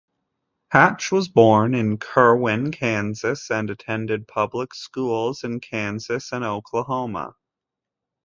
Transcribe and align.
Hatch 0.71 1.11
was 1.11 1.27
born 1.27 1.75
in 1.75 1.99
Kirwin, 1.99 2.71
Kansas, 2.71 3.51
and 3.51 3.69
attended 3.69 4.27
public 4.27 4.73
schools 4.73 5.43
in 5.43 5.59
Kansas 5.59 6.31
and 6.31 6.43
Oklahoma. 6.43 7.35